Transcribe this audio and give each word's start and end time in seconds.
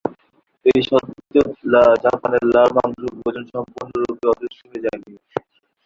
এই 0.65 0.81
সত্ত্বেও 0.87 1.47
জাপানে 2.03 2.37
লাল 2.53 2.69
মাংস 2.77 3.01
ভোজন 3.17 3.45
সম্পূর্ণরূপে 3.53 4.25
অদৃশ্য 4.31 4.61
হয়ে 4.69 4.83
যায়নি। 4.85 5.11